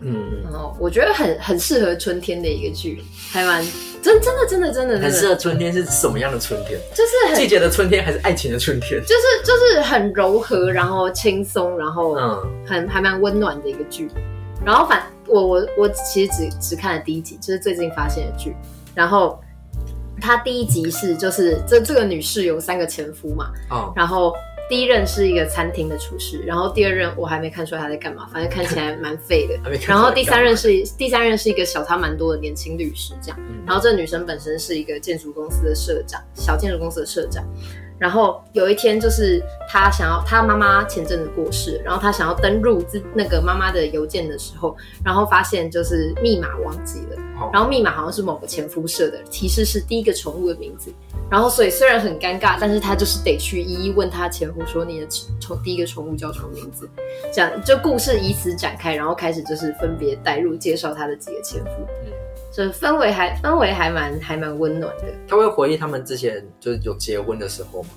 [0.00, 3.64] 嗯，然后我觉得很很适合春天的一个剧，还蛮
[4.02, 6.78] 真真的真的真的真很适，合春天是什么样的春天？
[6.94, 9.00] 就是很季节的春天还是爱情的春天？
[9.02, 14.10] 就是就是很柔和，然后轻松，然后嗯，很还蛮温暖的一个剧。
[14.64, 18.54] 然后反我我我其实只只看了第一集，就是最近发现的剧。
[18.94, 19.40] 然后
[20.20, 24.32] 它第一集是就是这这个女士有三个前夫嘛，哦，然后
[24.68, 29.58] 第一任是一个餐厅的厨师，然后第二任我还没看出来他在干嘛，反正看起来蛮废的。
[29.86, 33.38] 然后第三任是第三任是一个小他蛮多的年轻律师，这样。
[33.48, 37.42] 嗯然后这女生本身是一个建筑公司的社长，小建筑公司的社长。
[38.04, 47.48] 然后有一天，就是他想要，他妈妈前阵子过世，然后他想要登入自那个妈妈的邮件的时候，然后发现就是密码忘记了，哦。
[47.50, 50.92] 然后密码好像是某个前夫设的，提示是第一个宠物的名字。
[51.30, 55.06] 然后所以虽然很尴尬，但是他就是得去一一问他前夫说你的
[55.40, 56.86] 宠第一个宠物叫什么名字，
[57.32, 61.70] 这样就故事以此展开，然后开始就是分别带入介绍他的几个前夫，
[62.72, 65.04] 氛围还氛围还蛮还蛮温暖的。
[65.26, 67.88] 他会回忆他们之前就是有结婚的时候吗？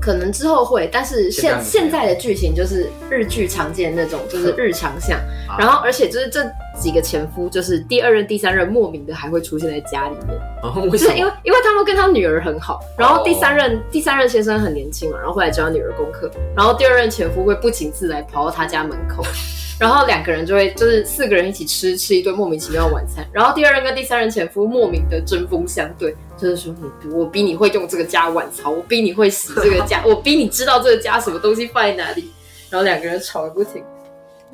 [0.00, 5.18] 可能之后会，但是现现在的剧情就是日剧常见那种，就是 日常向。
[5.48, 6.44] 啊然后，而且就是这
[6.76, 12.80] 几个前夫，就是第二任、第三任莫名的还会出现在家里面，然后为什么就是因为因为他们跟他女儿很好。
[12.98, 16.30] 然后第三任、第三任先生很年轻嘛，然后会来教女儿功课。
[16.56, 19.24] 然后第二任前夫会不请自来跑到他家门口，
[19.78, 23.24] 然后两个人就会就是四个人一起吃吃一顿莫名其妙的晚餐。
[23.32, 32.30] 然后第二任跟第三任前夫莫名的针锋相对，就是说你我比你会用这个家碗槽，我比你会洗这个家， 我比你知道这个家什么东西放在哪里。
[32.70, 33.80] 然后两个人吵个不停。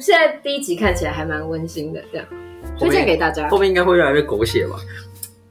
[0.00, 2.26] 现在第一集看起来还蛮温馨的，这样
[2.78, 3.48] 推荐给大家。
[3.48, 4.76] 后面应该会越来越狗血吧？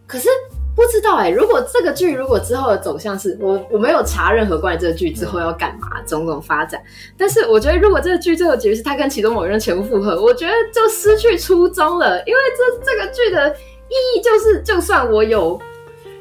[0.07, 0.27] 可是
[0.75, 6.81] 不知道哎、如果这个剧如果之后的走向是我我没有查任何关于这个剧之后要干嘛种种发展，
[7.17, 13.53] 但是我觉得如果这个剧最后结局是他跟其中某一任前夫复合，我觉得就失去初衷了，因为这这个剧的
[13.89, 15.59] 意义就是，就算我有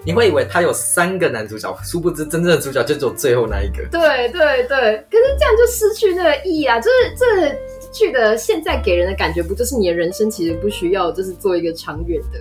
[0.05, 3.87] 你会以为他有三个男主角，殊不知真正的主角就只有最后那一个。
[3.91, 6.81] 对对对，可是这样就失去那个意义啊！
[6.81, 7.57] 就是这个
[7.93, 12.39] 剧的现在给人的感觉，不就是你的人生其实不需要就是做一个长远的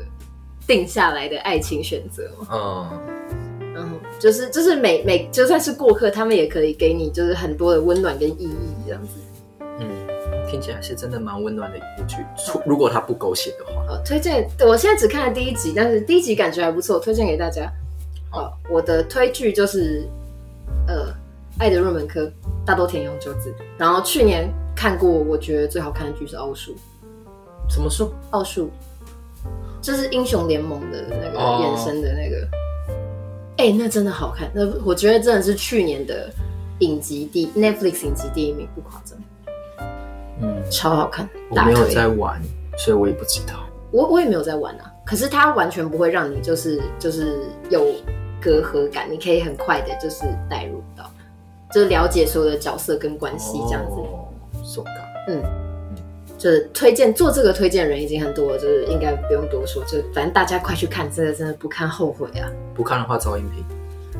[0.66, 2.48] 定下来的爱情选择吗？
[2.52, 8.56] 嗯，然后就是就是每每就算是过客，他们也可以给你就是很多的温暖跟意义
[8.86, 9.20] 这样子。
[9.80, 9.88] 嗯，
[10.50, 12.18] 听起来是真的蛮温暖的一部剧。
[12.66, 17.72] 如果它不狗血的话，呃，推荐对我现在只看了第一集，但是第一集感觉还不错，推荐给大家。
[18.70, 20.08] 我的推剧就是
[20.88, 21.06] 呃
[21.58, 22.22] 《爱的入门科》，
[22.64, 23.52] 大多田永久子。
[23.80, 26.72] 然后去年看过我觉得最好看的剧是《奥数》，
[27.68, 28.14] 什么说？
[28.30, 28.70] 奥数
[29.82, 32.48] 就是英雄联盟的那个哦衍生的那个。
[33.58, 36.32] 哎、那真的好看，那我觉得真的是去年的
[36.82, 39.18] 影集第 Netflix 影集第一名，不夸张，
[40.44, 41.28] 嗯，超好看。
[41.50, 42.40] 我没有在玩，
[42.78, 43.56] 所以我也不知道。
[43.90, 47.40] 我我也没有在玩啊，可是它完全不会让你就是就是
[47.72, 47.84] 有
[48.40, 51.10] 隔阂感，你可以很快的就是带入到，
[51.72, 53.96] 就是了解所有的角色跟关系这样子。
[53.96, 54.27] 哦，
[54.68, 54.94] 受感。
[55.30, 55.42] 嗯，
[56.38, 62.52] 就是推荐做这个推荐的人已经很多了，就是应该不用多说，就反正大家快去看，真的真的不看后悔啊！
[62.76, 63.64] 不看的话，找音频。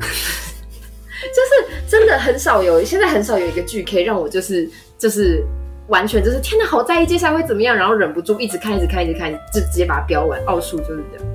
[0.00, 5.44] 就是真的很少有，现在很少有一个剧可以让我就是就是
[5.88, 10.40] 完全就是天哪，好在意接下来会怎么样，然后忍不住一直看一直看一直看，就直接把它标完。
[10.46, 11.26] 奥数就是这样。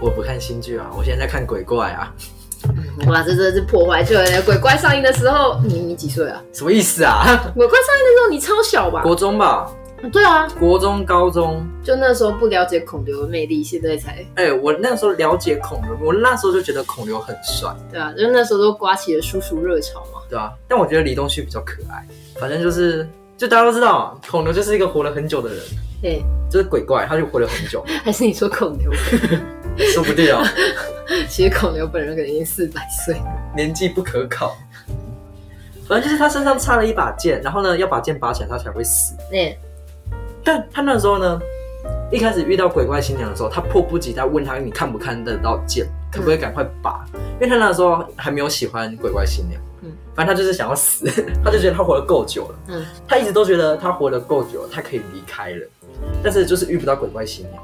[0.00, 2.12] 我不看新剧啊，我现在在看鬼怪啊，
[3.06, 4.02] 哇，这真的是破坏！
[4.02, 6.42] 就鬼怪上映的时候，你你几岁啊？
[6.52, 7.24] 什么意思啊？
[7.54, 9.02] 鬼怪上映的时候你超小吧？
[9.02, 9.70] 国中吧，
[10.12, 11.66] 对啊，国中、高中。
[11.82, 20.20] 就那时候不了解孔刘的魅力，现在才哎、我那时候了解孔刘，我那时候就觉得孔刘很帅，对啊，就那时候都刮起了叔叔热潮嘛。
[20.30, 20.52] 对啊。
[20.68, 22.06] 但我觉得李东旭比较可爱，
[22.40, 25.58] 反正就是，就大家都知道嘛，孔刘就是一个活了很久的人，
[26.00, 28.90] 对，就是鬼怪，他就活了很久， 还是你说孔刘？
[29.92, 30.42] 说不定哦，
[31.28, 33.52] 其实孔刘本人可能已经四百岁了。
[33.54, 34.56] 年纪不可考。
[35.86, 39.14] 反正就是他身上插了一把剑，然后呢要把剑拔起来，他才会死。
[39.30, 39.54] 那
[40.42, 41.38] 但他那时候呢，
[42.10, 47.04] 一开始遇到鬼怪新娘的时候，他迫不及待问他你看不看得到剑，可不可以赶快拔？
[47.34, 51.04] 因为他那时候还没有喜欢鬼怪新娘，嗯反正他就是想要死，
[51.44, 55.66] 他就觉得他活得够久了，嗯他一直都觉得他活得够久了，他可以离开了，
[56.22, 57.62] 但是就是遇不到鬼怪新娘。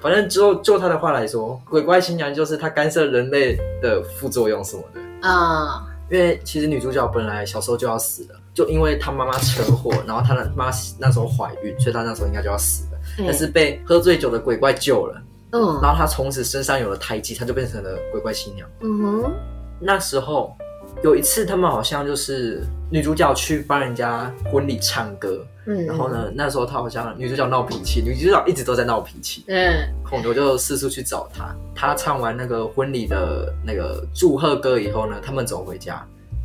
[0.00, 5.28] 反正之后就他的话来说，鬼怪新娘就是他干涉人类的副作用什么的。
[5.28, 15.20] 啊，因为其实女主角本来小时候就要死了，就因为她妈妈车祸，然后她的妈那时候怀孕，所以她那时候应该就要死了，但是被喝醉酒的鬼怪救了，
[15.52, 15.80] 嗯。
[15.82, 18.68] 然后她从此身上有了胎记，她就变成了鬼怪新娘。
[18.80, 19.32] 嗯哼，
[19.80, 20.56] 那时候
[21.02, 26.08] 有一次他们好像就是女主角去帮人家婚礼唱歌，嗯，然后？
[26.08, 29.92] 呢，那时候她好像女主角闹脾气，女主角一直都在闹脾气，嗯。
[30.02, 31.54] 孔刘就四处去找她。
[31.74, 36.04] 她唱完那个婚礼的那个祝贺歌以后呢，他们走回家，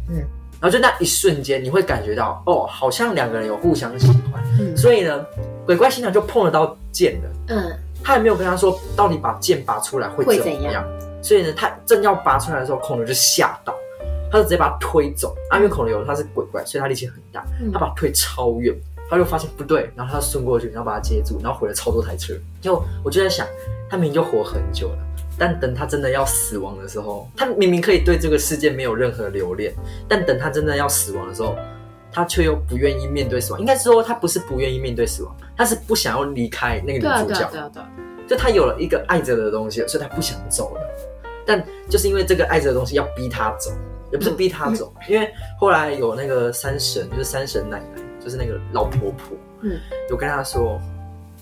[0.09, 0.17] 嗯。
[0.59, 4.75] 然后就那一瞬间，你会感觉到哦，好像两个人有互相喜欢，嗯。
[4.75, 5.25] 所以呢，
[5.65, 7.29] 鬼怪新娘就碰得到剑了。
[7.47, 7.71] 嗯。
[8.03, 10.73] 他也没有跟他说到底把剑拔出来会怎么样？
[10.73, 10.85] 样，
[11.21, 13.75] 所以呢，他正要拔出来的时候，孔刘就吓到，
[14.31, 15.35] 他就直接把他推走。
[15.49, 18.75] 啊，因为孔刘他是鬼怪，所以他力气很大，嗯他把他推超远，
[19.09, 22.33] 他就发现不对，然后他顺过去，然后把他接住，然后毁了超多台车。
[22.61, 23.45] 就我就在想，
[23.89, 24.97] 他明明就活很久了，
[25.37, 29.73] 但等他真的要死亡的时候，他明明可以对这个世界没有任何留恋，
[30.07, 31.55] 但等他真的要死亡的时候。
[32.13, 37.49] 他却又不愿意面对死亡，应该说他不是不愿意面对死亡，他是不想要离开那个女主角对啊。
[37.49, 37.89] 对啊对啊，
[38.27, 40.81] 就他有了一个爱着的东西，所以他不想走了。
[41.45, 43.71] 但就是因为这个爱着的东西要逼他走，
[44.11, 50.79] 也不是逼他走，因为后来有那个三婶，就是三婶奶奶，就是那个老婆婆，嗯，有跟他说，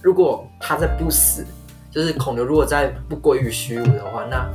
[0.02, 1.46] 如果他再不死，
[1.92, 4.50] 就是孔刘如果再不归于虚无的话，那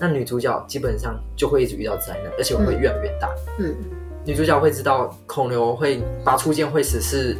[0.00, 3.30] 那女主角基本上就会一直遇到灾难，而且会越来越大。
[3.58, 3.74] 嗯。
[4.26, 7.36] 女主角会知道孔刘会拔出剑会死，是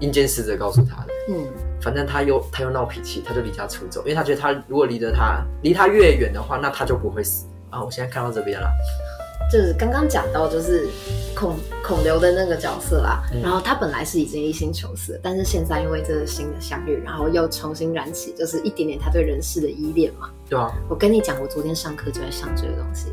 [0.00, 1.12] 阴间使者告诉她的。
[1.30, 1.46] 嗯。
[1.80, 7.46] 反正他又他又闹脾气，他就离家出走，因为他觉得他如果离得他离他越远的话，那他就不会死。
[7.70, 7.82] 啊。
[7.84, 8.68] 我现在看到这边了，
[9.52, 10.88] 就是刚刚讲到就是
[11.34, 20.30] 孔孔刘的那个角色啦，嗯然后他本来是已经一心求死，但是现在因为这个新的相遇，然后又重新燃起就是一点点他对人世的依恋嘛。
[20.48, 23.12] 对啊、我跟你讲，我昨天上课就在上这个东西。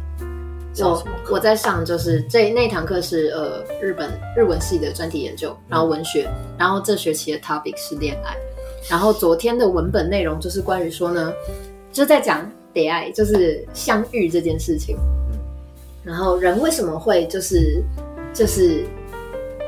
[0.79, 8.35] 我我在上就是这那堂课是呃日本日文系的专题研究，然后文学，然后这学期的 topic 是恋爱，
[8.89, 11.31] 然后昨天的文本内容就是关于说呢，
[11.91, 14.97] 就在讲得爱，就是相遇这件事情。
[16.03, 17.83] 然后人为什么会就是
[18.33, 18.85] 就是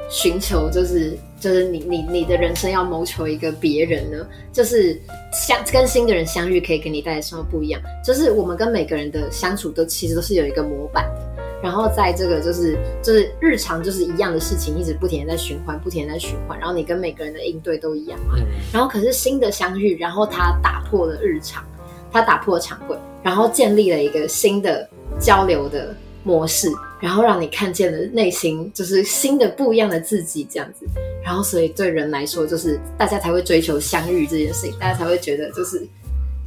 [0.09, 4.27] 寻求就是就是你你你的人生要谋求一个别人呢？
[4.51, 4.99] 就是
[5.31, 7.81] 相跟新的人相遇可以给你带来什么不一样？
[8.03, 11.43] 就是我们跟每个人的相处都其实都是有一个模板的。
[11.63, 16.59] 然后在这个就是就是日常就是一样的事情，一直不停的在循环，不停的在循环。
[16.59, 18.19] 然后你跟每个人的应对都一样。
[18.27, 18.35] 嘛，
[18.71, 21.65] 然后可是新的相遇，然后他打破了日常，
[22.11, 24.87] 他打破了常规，然后建立了一个新的
[25.19, 26.67] 交流的模式，
[26.99, 30.85] 然后让你看见了内心就是新的不一样的自己这样子。
[31.23, 35.87] 然后所以对人来说，就是大家才会追求相遇这件事情，大家才会觉得就是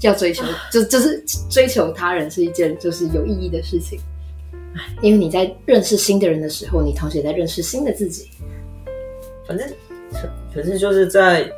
[0.01, 3.99] 要追求， 就就是追求他人是一件就是有意义的事情。
[4.77, 8.29] 唉因为你在认识新的人的时候，你同时也在认识新的自己。
[9.47, 9.67] 反正
[10.53, 11.51] 反正就是在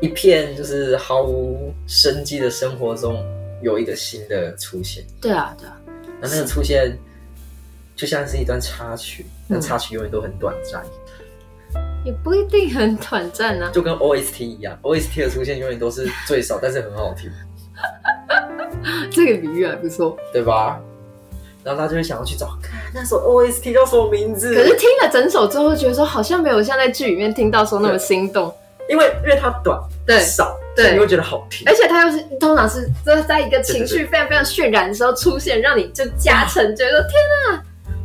[0.00, 3.22] 一片就是毫无生机的生活中，
[3.62, 5.80] 有一个新的出现，对啊，对啊，
[6.20, 6.98] 那那个出现
[7.94, 10.82] 就像是一段插曲，那插曲永远都很短暂，
[12.04, 13.70] 也不一定很短暂啊。
[13.72, 17.30] 就跟 OST 一样，OST 的出现永远都是最少，但是很好听。
[19.10, 20.16] 这个比喻还不错。
[20.32, 20.80] 对吧？
[21.64, 24.52] 然后他就会想要去找，看那首 OST 叫什么名字？
[24.52, 28.52] 可是听了整首之后，觉得说好像没有像在剧里面听到说那么心动，
[28.88, 31.74] 因为因为它短，对少，对你会觉得好听而。
[31.76, 37.62] 且它又是通常是就是在一个情绪非常非常渲染的时候出现，让你就加成，觉得天，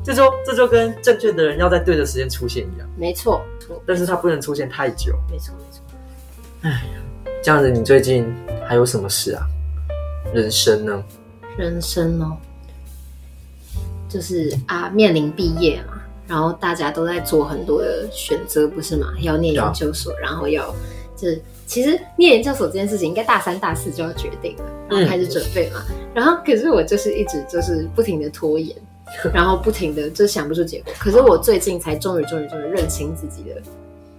[0.08, 3.44] 这就这就跟正确的人要在对的时间出现一样，没错，
[3.86, 5.14] 但是他不能出现太久。
[5.30, 5.84] 没错，没错。
[6.62, 6.82] 哎
[7.44, 8.34] 这样子，你最近
[8.66, 9.46] 还有什么事啊？
[10.34, 11.04] 人生呢？
[11.58, 12.38] 人生哦，
[14.08, 19.14] 就是啊，面临毕业嘛，然后大家都在做很多的选择，不是吗？
[19.20, 20.74] 要念研究所，然后要
[21.18, 25.84] 就是其实念研究所这件事情，应该大三、大四就要决定了，然后开始准备嘛。
[26.16, 28.74] 然后可是我就是一直就是不停的拖延，
[29.34, 30.94] 然后不停的就想不出结果。
[31.00, 33.62] 可是我最近才终于、终于、终于认清自己的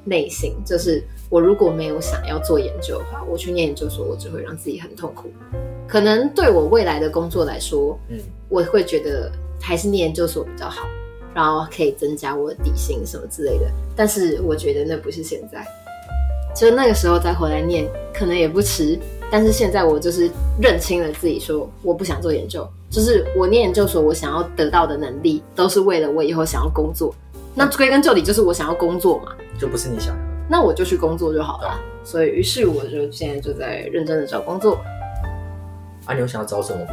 [0.05, 5.31] 内心，就是我如果没有想要做研究的话，我去念研究所，我只会让自己很痛苦。
[5.87, 10.87] 可能对我未来的工作来说，嗯，我会觉得还是念研究所比较好，
[11.35, 13.70] 然后可以增加我的底薪什么之类的。
[13.96, 15.66] 但是我觉得那不是现在，
[16.55, 18.98] 就那个时候再回来念，可能也不迟。
[19.31, 27.14] 但是现在我就是认清了自己，说我不想做研究，就是我念研究所，我想要得到的能力都是为了我以后想要工作。
[27.55, 30.20] 那归根究底就是我想要工作嘛，就不是你想要的。
[30.48, 31.79] 那我就去工作就好了。
[32.05, 34.79] 所以于是我就现在就在认真的找工作。
[36.07, 36.92] 啊，你有想要找什么吗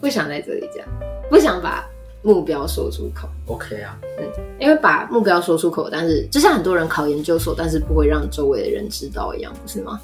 [0.00, 0.84] 不想在这里讲，
[1.30, 1.88] 不想把
[2.22, 4.24] 目标说出口，？OK 啊，嗯
[4.58, 10.00] 因为把目标说出口，但是就像很多人考研究所，但是不会让周围的人知道一样，不是吗？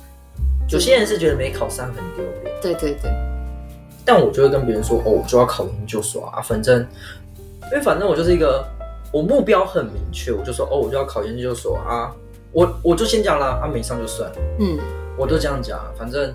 [0.68, 3.10] 有些人是觉得没考上很丢脸，对对对，
[4.04, 6.80] 但我就会跟别人说，哦，我就要考研究所啊，反正
[7.70, 8.64] 因为反正我就是一个，
[9.12, 12.14] 我目标很明确，我就说哦，我就要考研究所啊，
[12.52, 14.78] 我我就先讲了，啊没上就算了，嗯，
[15.16, 16.32] 我都这样讲，反正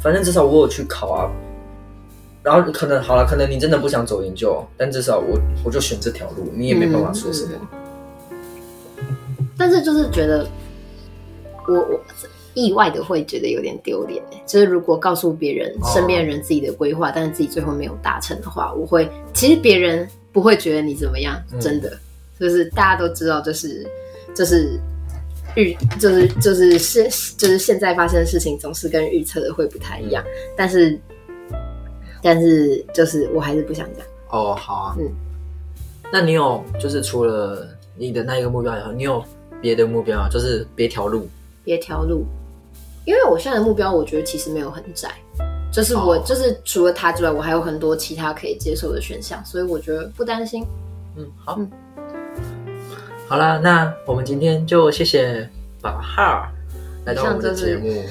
[0.00, 1.30] 反正至少我有去考啊。
[2.40, 7.52] 然后可能好了，可能你真的不想走研究，但至少我我就选这条路，你也没办法说什么。
[9.58, 10.48] 但是就是觉得，
[11.66, 12.00] 我我
[12.58, 14.22] 意外的会觉得有点丢脸。
[14.44, 21.96] 就是如果告诉别人身边人自己的规划，但是自己最后没有达成的话，我会其实别人不会觉得你怎么样，真的，
[22.40, 23.86] 就是大家都知道，就是
[24.34, 24.78] 就是
[25.56, 27.04] 预就是就是现
[27.36, 30.24] 就是现在发生的事情总是跟预测的会不太一样，
[30.56, 30.98] 但是
[32.22, 34.04] 但是就是我还是不想讲。
[34.30, 35.08] 哦，好啊，嗯，
[36.12, 39.24] 那你有就是除了你的那一个目标以后，你有
[39.60, 40.28] 别的目标啊？
[40.30, 41.26] 就是别条路，
[41.64, 42.24] 别条路，
[43.08, 45.08] 因为我现在的目标，我觉得其实没有很窄，
[45.72, 50.62] 就是我、哦就是除了他之外，我还有很多其他可以接受的选项，所以我觉得不担心。
[51.16, 51.70] 嗯，好，嗯
[53.26, 55.48] 好啦，那我们今天就谢谢
[55.80, 56.52] 把哈
[57.06, 58.04] 来到我们的节目，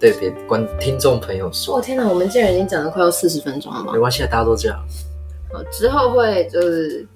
[0.00, 3.98] 对别观听众朋友哦说，天哪，我们竟然已经讲了快要四十分钟了吗没？
[3.98, 4.78] 关系，大家都这样。
[5.52, 7.06] 好，之后会就是，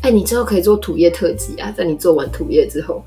[0.00, 3.02] 哎、你之后可以做土业特辑啊，在你做完土业之后，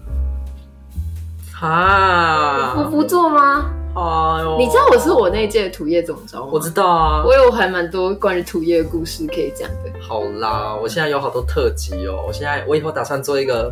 [1.62, 3.72] 哈，我不做吗？
[3.94, 6.50] 哎呦，你知道我是我那一届的土业总招吗？
[6.52, 7.24] 我知道啊。
[7.24, 9.92] 我有还蛮多关于土业的故事可以讲的。
[10.02, 12.24] 好啦，我现在有好多特辑哦。
[12.26, 13.72] 我现在我以后打算做一个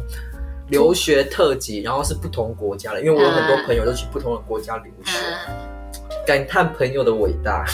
[0.67, 5.17] 留学特辑，然后是不同国家的，因为我有很多朋友都去不同的国家留学，
[5.47, 5.55] 嗯，
[6.27, 7.65] 感叹朋友的伟大。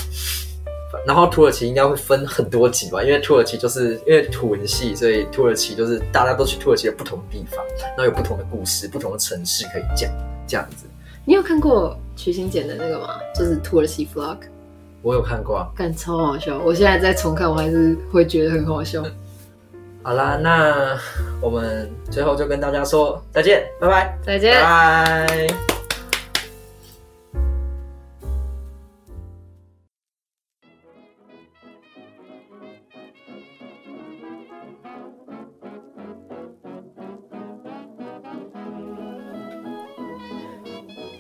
[1.06, 10.12] 然后土耳其应该会分很多集吧，因为土耳其就是因为土文系，所以土耳其就是大家都去土耳其的不同地方，然后有不同的故事、不同的城市可以讲，
[10.48, 10.86] 这样子。
[11.26, 13.16] 你有看过曲心简的那个吗？
[13.34, 14.38] 就是土耳其 vlog，
[15.02, 15.68] 我有看过啊。
[15.76, 16.60] 干超好笑。
[16.60, 19.04] 我现在再重看，我还是会觉得很好笑。
[20.04, 20.96] 好啦，那
[21.42, 24.54] 我们最后就跟大家说再见，拜拜，再见。
[24.54, 25.75] 拜拜。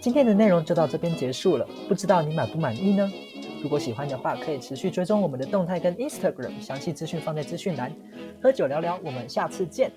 [0.05, 3.11] 今天的内容就到这边结束了，不知道你满不满意呢？
[3.63, 7.91] 如果喜欢的话，可以持续追踪我们的动态跟 Instagram，详细资讯放在资讯栏。
[8.39, 9.91] 喝酒聊聊，我们下次见。